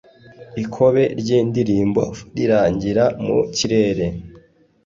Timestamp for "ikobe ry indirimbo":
0.63-2.03